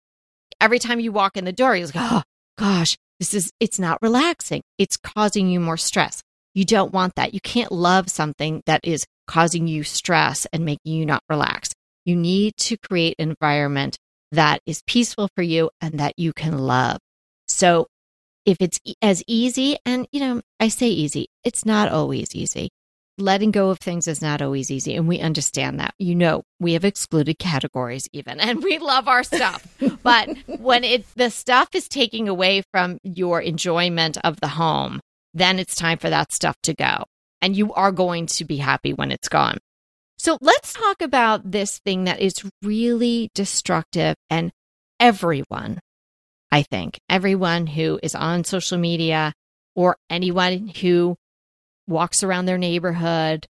[0.60, 2.22] Every time you walk in the door, you're like, oh
[2.56, 4.62] gosh, this is, it's not relaxing.
[4.76, 6.22] It's causing you more stress.
[6.54, 7.34] You don't want that.
[7.34, 11.70] You can't love something that is causing you stress and making you not relax.
[12.04, 13.98] You need to create an environment
[14.32, 16.98] that is peaceful for you and that you can love.
[17.46, 17.86] So
[18.44, 22.70] if it's as easy, and you know, I say easy, it's not always easy.
[23.18, 24.94] Letting go of things is not always easy.
[24.94, 25.94] And we understand that.
[25.98, 29.66] You know, we have excluded categories even, and we love our stuff.
[30.02, 30.28] but
[30.58, 35.00] when it, the stuff is taking away from your enjoyment of the home,
[35.34, 37.04] then it's time for that stuff to go.
[37.42, 39.58] And you are going to be happy when it's gone.
[40.18, 44.50] So let's talk about this thing that is really destructive and
[44.98, 45.78] everyone,
[46.50, 49.32] I think, everyone who is on social media
[49.76, 51.16] or anyone who
[51.88, 53.46] walks around their neighborhood,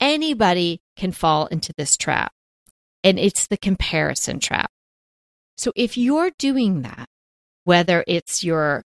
[0.00, 2.32] anybody can fall into this trap.
[3.02, 4.70] And it's the comparison trap.
[5.56, 7.06] So if you're doing that,
[7.64, 8.82] whether it's your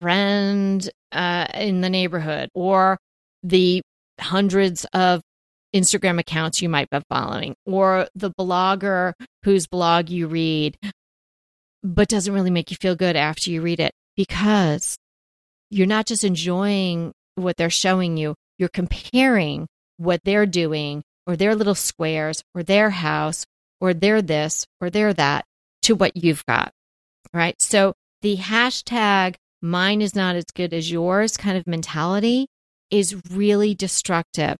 [0.00, 2.98] friend uh, in the neighborhood or
[3.42, 3.82] the
[4.20, 5.22] hundreds of
[5.74, 9.12] Instagram accounts you might be following, or the blogger
[9.44, 10.76] whose blog you read,
[11.82, 14.96] but doesn't really make you feel good after you read it because
[15.70, 21.54] you're not just enjoying what they're showing you, you're comparing what they're doing or their
[21.54, 23.44] little squares or their house
[23.80, 25.44] or their this or their that
[25.82, 26.72] to what you've got.
[27.32, 27.60] Right.
[27.60, 32.46] So the hashtag mine is not as good as yours kind of mentality
[32.90, 34.56] is really destructive.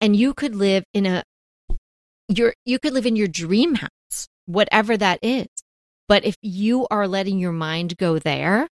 [0.00, 1.22] And you could live in a
[2.28, 5.46] your you could live in your dream house, whatever that is.
[6.08, 8.68] But if you are letting your mind go there,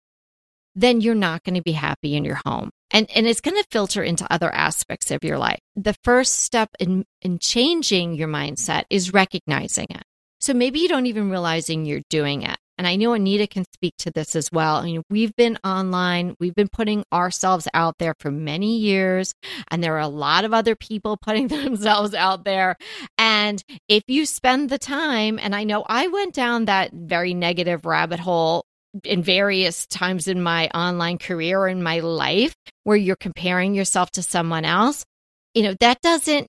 [0.78, 2.70] then you're not going to be happy in your home.
[2.92, 5.60] And and it's going to filter into other aspects of your life.
[5.76, 10.04] The first step in in changing your mindset is recognizing it.
[10.40, 12.58] So maybe you don't even realizing you're doing it.
[12.78, 14.76] And I know Anita can speak to this as well.
[14.76, 19.34] I mean, we've been online, we've been putting ourselves out there for many years,
[19.72, 22.76] and there are a lot of other people putting themselves out there.
[23.18, 27.84] And if you spend the time, and I know I went down that very negative
[27.84, 28.67] rabbit hole
[29.04, 34.12] in various times in my online career or in my life where you're comparing yourself
[34.12, 35.06] to someone else,
[35.54, 36.48] you know, that doesn't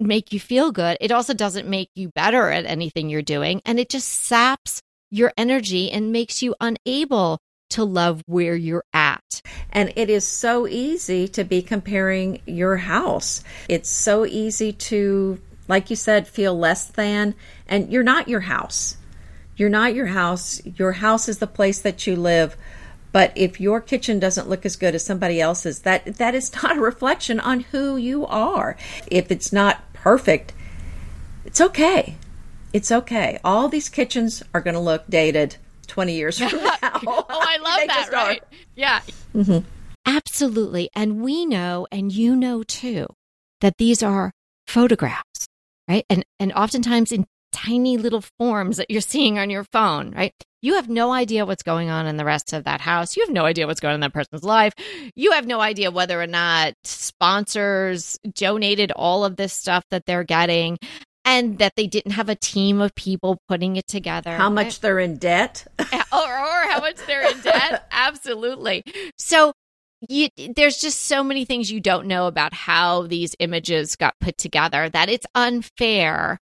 [0.00, 0.96] make you feel good.
[1.00, 3.62] It also doesn't make you better at anything you're doing.
[3.64, 7.38] And it just saps your energy and makes you unable
[7.70, 9.40] to love where you're at.
[9.70, 13.42] And it is so easy to be comparing your house.
[13.68, 17.34] It's so easy to, like you said, feel less than.
[17.66, 18.96] And you're not your house.
[19.56, 20.60] You're not your house.
[20.64, 22.56] Your house is the place that you live.
[23.12, 26.76] But if your kitchen doesn't look as good as somebody else's, that that is not
[26.76, 28.76] a reflection on who you are.
[29.06, 30.54] If it's not perfect,
[31.44, 32.16] it's okay.
[32.72, 33.38] It's okay.
[33.44, 35.56] All these kitchens are going to look dated
[35.88, 36.78] 20 years from now.
[37.06, 38.16] oh, I love They that, just are.
[38.16, 38.42] right?
[38.74, 39.00] Yeah.
[39.34, 39.58] Mm-hmm.
[40.06, 40.88] Absolutely.
[40.94, 43.06] And we know, and you know too,
[43.60, 44.32] that these are
[44.66, 45.46] photographs,
[45.86, 46.04] right?
[46.08, 50.32] And and oftentimes in tiny little forms that you're seeing on your phone, right?
[50.62, 53.16] You have no idea what's going on in the rest of that house.
[53.16, 54.72] You have no idea what's going on in that person's life.
[55.16, 60.24] You have no idea whether or not sponsors donated all of this stuff that they're
[60.24, 60.78] getting
[61.24, 64.36] and that they didn't have a team of people putting it together.
[64.36, 65.66] How much they're in debt.
[66.12, 67.88] Or, or how much they're in debt.
[67.90, 68.82] Absolutely.
[69.16, 69.54] So
[70.08, 74.36] you, there's just so many things you don't know about how these images got put
[74.36, 76.38] together that it's unfair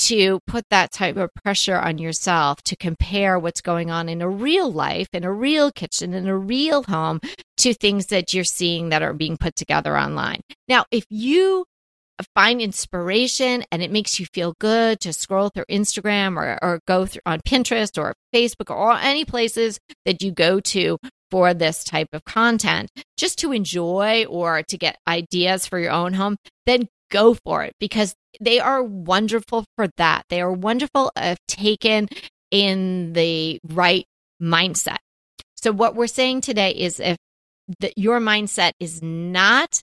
[0.00, 4.28] to put that type of pressure on yourself to compare what's going on in a
[4.28, 7.20] real life, in a real kitchen, in a real home
[7.58, 10.40] to things that you're seeing that are being put together online.
[10.68, 11.66] Now, if you
[12.34, 17.04] find inspiration and it makes you feel good to scroll through Instagram or, or go
[17.04, 20.98] through on Pinterest or Facebook or any places that you go to
[21.30, 26.14] for this type of content just to enjoy or to get ideas for your own
[26.14, 26.36] home,
[26.66, 30.24] then go for it because they are wonderful for that.
[30.28, 32.08] They are wonderful if taken
[32.50, 34.06] in the right
[34.42, 34.98] mindset.
[35.56, 37.16] So what we're saying today is if
[37.80, 39.80] that your mindset is not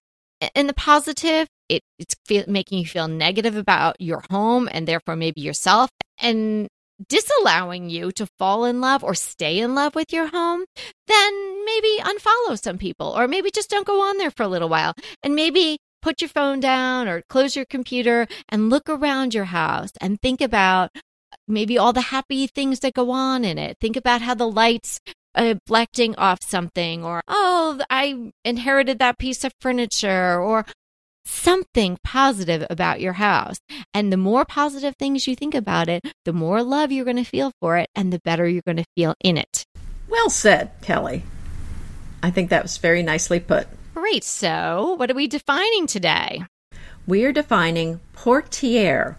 [0.55, 5.15] in the positive, it, it's feel, making you feel negative about your home and therefore
[5.15, 6.67] maybe yourself and
[7.09, 10.65] disallowing you to fall in love or stay in love with your home,
[11.07, 14.69] then maybe unfollow some people or maybe just don't go on there for a little
[14.69, 15.77] while and maybe
[16.07, 20.39] put your phone down or close your computer and look around your house and think
[20.39, 20.89] about
[21.49, 23.75] maybe all the happy things that go on in it.
[23.81, 25.01] Think about how the lights
[25.37, 30.65] uh, reflecting off something or oh i inherited that piece of furniture or
[31.25, 33.57] something positive about your house.
[33.93, 37.25] And the more positive things you think about it, the more love you're going to
[37.25, 39.65] feel for it and the better you're going to feel in it.
[40.07, 41.23] Well said, Kelly.
[42.23, 43.67] I think that was very nicely put.
[43.99, 44.23] Great.
[44.23, 46.43] So, what are we defining today?
[47.07, 49.17] We are defining portiere.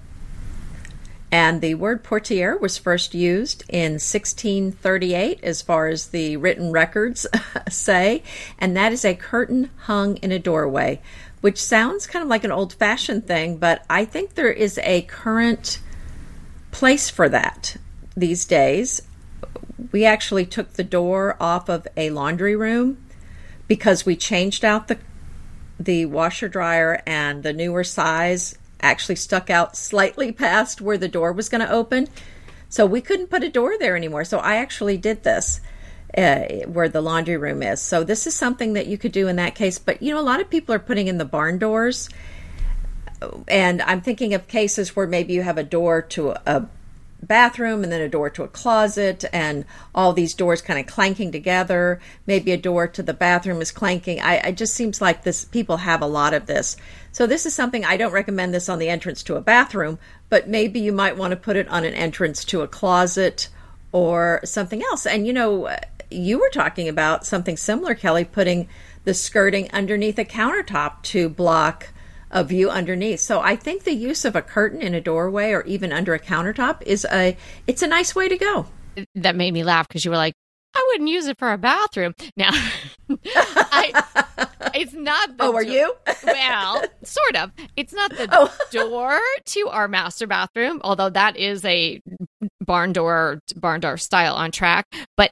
[1.32, 7.26] And the word portiere was first used in 1638, as far as the written records
[7.68, 8.22] say,
[8.56, 11.00] and that is a curtain hung in a doorway
[11.40, 15.02] which sounds kind of like an old fashioned thing, but I think there is a
[15.02, 15.80] current
[16.70, 17.76] place for that
[18.16, 19.02] these days.
[19.90, 22.98] We actually took the door off of a laundry room
[23.68, 24.98] because we changed out the
[25.78, 31.32] the washer dryer and the newer size actually stuck out slightly past where the door
[31.32, 32.08] was going to open.
[32.68, 34.24] So we couldn't put a door there anymore.
[34.24, 35.60] So I actually did this
[36.16, 37.80] uh, where the laundry room is.
[37.80, 39.78] So this is something that you could do in that case.
[39.78, 42.08] But you know, a lot of people are putting in the barn doors,
[43.46, 46.66] and I'm thinking of cases where maybe you have a door to a
[47.22, 51.32] bathroom and then a door to a closet and all these doors kind of clanking
[51.32, 52.00] together.
[52.26, 54.20] Maybe a door to the bathroom is clanking.
[54.20, 56.76] I, just seems like this people have a lot of this.
[57.12, 60.48] So this is something i don't recommend this on the entrance to a bathroom but
[60.48, 63.48] maybe you might want to put it on an entrance to a closet
[63.92, 65.06] or something else.
[65.06, 65.74] And you know
[66.10, 68.68] you were talking about something similar, Kelly, putting
[69.04, 71.88] the skirting underneath a countertop to block
[72.30, 73.20] a view underneath.
[73.20, 76.20] So I think the use of a curtain in a doorway or even under a
[76.20, 77.36] countertop is a
[77.66, 78.66] it's a nice way to go.
[79.14, 80.34] That made me laugh because you were like,
[80.74, 82.14] I wouldn't use it for a bathroom.
[82.36, 82.50] Now,
[83.26, 84.04] I,
[84.74, 85.36] it's not.
[85.36, 85.94] The oh, are do- you?
[86.24, 87.52] well, sort of.
[87.76, 88.54] It's not the oh.
[88.70, 92.00] door to our master bathroom, although that is a
[92.60, 94.86] barn door, barn door style on track.
[95.16, 95.30] But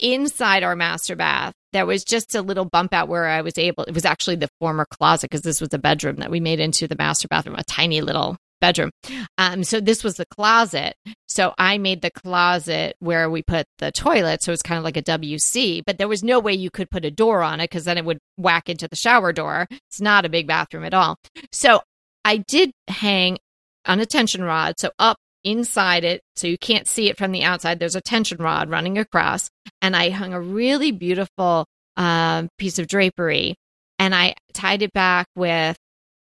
[0.00, 3.84] inside our master bath, there was just a little bump out where I was able,
[3.84, 6.88] it was actually the former closet because this was a bedroom that we made into
[6.88, 8.90] the master bathroom, a tiny little bedroom.
[9.38, 10.94] Um, so this was the closet.
[11.28, 14.42] So I made the closet where we put the toilet.
[14.42, 17.04] So it's kind of like a WC, but there was no way you could put
[17.04, 19.66] a door on it because then it would whack into the shower door.
[19.70, 21.16] It's not a big bathroom at all.
[21.52, 21.80] So
[22.24, 23.38] I did hang
[23.86, 24.74] on a tension rod.
[24.78, 27.78] So up inside it so you can't see it from the outside.
[27.78, 29.48] There's a tension rod running across,
[29.80, 33.54] and I hung a really beautiful um, piece of drapery,
[33.98, 35.76] and I tied it back with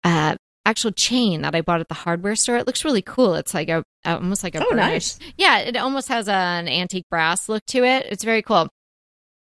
[0.04, 2.58] uh, actual chain that I bought at the hardware store.
[2.58, 3.36] It looks really cool.
[3.36, 5.60] It's like a almost like a oh nice yeah.
[5.60, 8.06] It almost has a, an antique brass look to it.
[8.10, 8.70] It's very cool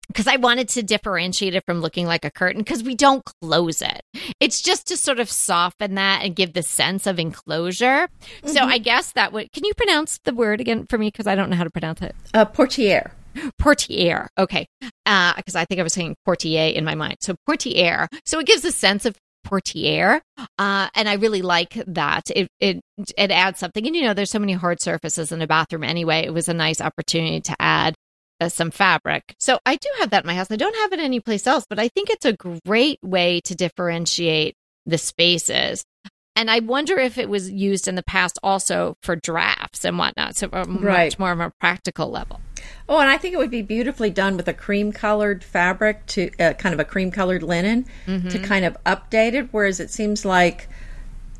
[0.08, 3.82] because I wanted to differentiate it from looking like a curtain because we don't close
[3.82, 4.02] it.
[4.39, 8.08] It's just to sort of soften that and give the sense of enclosure.
[8.08, 8.48] Mm-hmm.
[8.50, 9.52] So I guess that would.
[9.52, 11.08] Can you pronounce the word again for me?
[11.08, 12.15] Because I don't know how to pronounce it.
[12.34, 13.12] Uh, portiere.
[13.60, 14.30] Portiere.
[14.38, 14.67] Okay.
[14.80, 17.17] Because uh, I think I was saying portier in my mind.
[17.22, 18.08] So portiere.
[18.26, 20.22] So it gives a sense of portiere
[20.58, 22.82] uh, and i really like that it, it
[23.17, 26.26] it adds something and you know there's so many hard surfaces in a bathroom anyway
[26.26, 27.96] it was a nice opportunity to add
[28.39, 29.35] uh, some fabric.
[29.40, 30.52] So I do have that in my house.
[30.52, 34.56] I don't have it anyplace else, but I think it's a great way to differentiate
[34.85, 35.83] the spaces.
[36.35, 40.35] And I wonder if it was used in the past also for drafts and whatnot.
[40.35, 41.06] So uh, right.
[41.06, 42.40] much more of a practical level.
[42.88, 46.29] Oh, and I think it would be beautifully done with a cream colored fabric to
[46.40, 48.27] uh, kind of a cream colored linen mm-hmm.
[48.29, 49.50] to kind of update it.
[49.52, 50.69] Whereas it seems like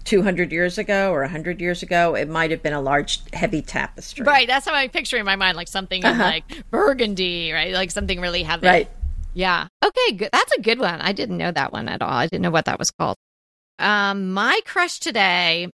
[0.08, 4.26] 200 years ago or 100 years ago, it might have been a large, heavy tapestry.
[4.26, 4.48] Right.
[4.48, 6.24] That's how I picture in my mind, like something uh-huh.
[6.24, 7.74] like burgundy, right?
[7.74, 8.68] Like something really heavy.
[8.68, 8.90] Right.
[9.34, 9.68] Yeah.
[9.84, 10.14] Okay.
[10.14, 10.30] Good.
[10.32, 11.02] That's a good one.
[11.02, 12.10] I didn't know that one at all.
[12.10, 13.18] I didn't know what that was called.
[13.80, 15.70] Um, my crush today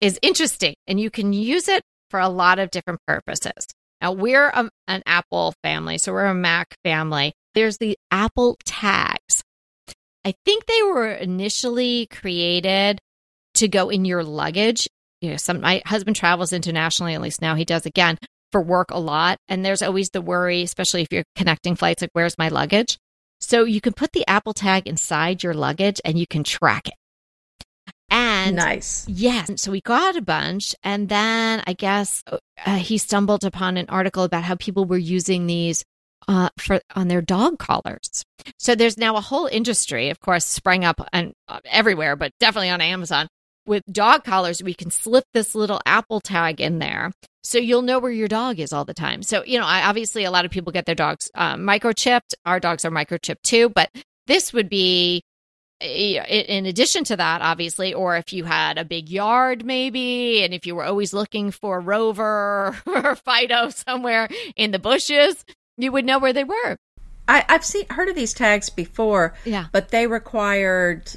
[0.00, 3.66] is interesting, and you can use it for a lot of different purposes.
[4.00, 7.34] Now, we're a, an Apple family, so we're a Mac family.
[7.54, 9.44] There's the Apple tags.
[10.24, 12.98] I think they were initially created
[13.56, 14.88] to go in your luggage.
[15.20, 18.18] You know, some my husband travels internationally, at least now he does again
[18.52, 19.38] for work a lot.
[19.48, 22.98] And there's always the worry, especially if you're connecting flights, like where's my luggage?
[23.40, 26.94] So you can put the Apple tag inside your luggage and you can track it.
[28.08, 29.04] And nice.
[29.08, 29.60] Yes.
[29.60, 30.74] So we got a bunch.
[30.82, 32.22] And then I guess
[32.64, 35.84] uh, he stumbled upon an article about how people were using these
[36.28, 38.24] uh, for on their dog collars.
[38.58, 42.70] So there's now a whole industry, of course, sprang up and uh, everywhere, but definitely
[42.70, 43.28] on Amazon
[43.66, 44.62] with dog collars.
[44.62, 47.12] We can slip this little Apple tag in there,
[47.42, 49.22] so you'll know where your dog is all the time.
[49.22, 52.34] So you know, I, obviously, a lot of people get their dogs uh, microchipped.
[52.44, 53.90] Our dogs are microchipped too, but
[54.26, 55.22] this would be
[55.80, 60.66] in addition to that, obviously, or if you had a big yard, maybe, and if
[60.66, 65.44] you were always looking for Rover or Fido somewhere in the bushes,
[65.76, 66.76] you would know where they were.
[67.28, 71.10] I, have seen heard of these tags before, yeah, but they required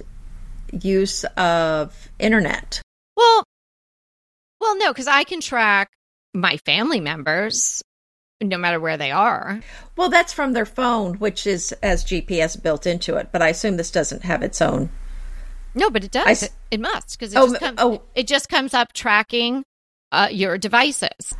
[0.71, 2.81] use of internet.
[3.15, 3.43] Well,
[4.61, 5.89] well, no, because I can track
[6.33, 7.81] my family members
[8.41, 9.59] no matter where they are.
[9.95, 13.29] Well, that's from their phone, which is as GPS built into it.
[13.31, 14.89] But I assume this doesn't have its own.
[15.75, 16.43] No, but it does.
[16.43, 18.01] it, it, must because it, oh, just oh.
[18.15, 19.63] it just comes up tracking
[20.11, 21.33] uh, your devices.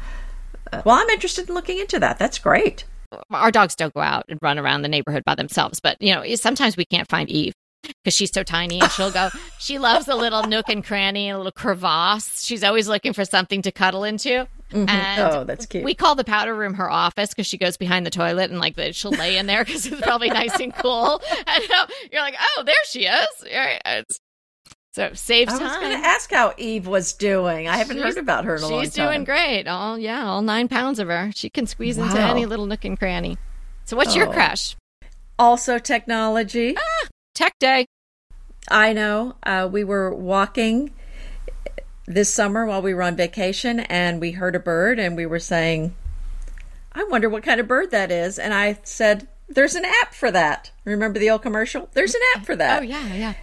[0.85, 2.19] Well, I'm interested in looking into that.
[2.19, 2.85] That's great.
[3.31, 6.23] Our dogs don't go out and run around the neighborhood by themselves, but you know,
[6.35, 7.53] sometimes we can't find Eve
[7.83, 11.37] because she's so tiny and she'll go she loves a little nook and cranny a
[11.37, 14.89] little crevasse she's always looking for something to cuddle into Mm-hmm.
[14.89, 15.83] And oh, that's cute.
[15.83, 18.75] We call the powder room her office because she goes behind the toilet and like
[18.75, 21.21] the, she'll lay in there because it's probably nice and cool.
[21.47, 24.19] And so you're like, oh, there she is.
[24.91, 25.61] So save time.
[25.61, 27.67] I was going to ask how Eve was doing.
[27.67, 28.83] I haven't she's, heard about her in a long time.
[28.83, 29.67] She's doing great.
[29.67, 31.31] All yeah, all nine pounds of her.
[31.33, 32.05] She can squeeze wow.
[32.05, 33.37] into any little nook and cranny.
[33.85, 34.17] So what's oh.
[34.17, 34.75] your crush?
[35.37, 36.75] Also technology.
[36.77, 37.07] Ah,
[37.39, 37.85] tech day.
[38.67, 39.35] I know.
[39.43, 40.93] Uh, we were walking
[42.05, 45.39] this summer while we were on vacation and we heard a bird and we were
[45.39, 45.95] saying,
[46.91, 48.37] I wonder what kind of bird that is.
[48.37, 50.71] And I said, There's an app for that.
[50.83, 51.89] Remember the old commercial?
[51.93, 52.81] There's an app for that.
[52.81, 53.33] Oh, yeah, yeah.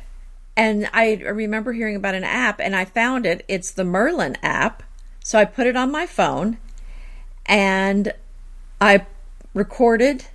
[0.58, 3.46] And I remember hearing about an app and I found it.
[3.48, 4.82] It's the Merlin app.
[5.24, 6.58] So I put it on my phone
[7.46, 8.12] and
[8.78, 9.06] I
[9.54, 10.26] recorded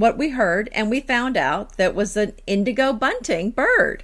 [0.00, 4.02] what we heard and we found out that was an indigo bunting bird.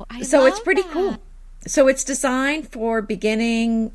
[0.00, 0.92] Oh, well, so it's pretty that.
[0.92, 1.18] cool.
[1.66, 3.92] So it's designed for beginning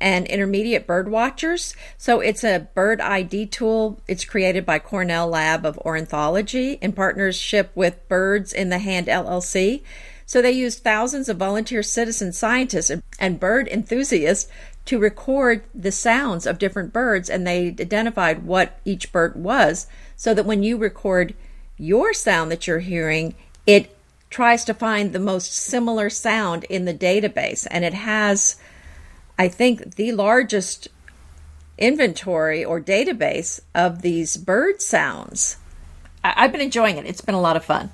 [0.00, 1.74] and intermediate bird watchers.
[1.96, 4.00] So it's a bird ID tool.
[4.06, 9.82] It's created by Cornell Lab of Ornithology in partnership with Birds in the Hand LLC.
[10.26, 14.50] So they used thousands of volunteer citizen scientists and bird enthusiasts
[14.88, 19.86] to record the sounds of different birds and they identified what each bird was
[20.16, 21.34] so that when you record
[21.76, 23.34] your sound that you're hearing,
[23.66, 23.94] it
[24.30, 27.66] tries to find the most similar sound in the database.
[27.70, 28.56] And it has,
[29.38, 30.88] I think, the largest
[31.76, 35.58] inventory or database of these bird sounds.
[36.24, 37.04] I- have been enjoying it.
[37.04, 37.90] It's been a lot of fun.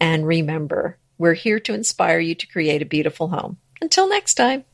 [0.00, 3.58] And remember, we're here to inspire you to create a beautiful home.
[3.82, 4.64] Until next time.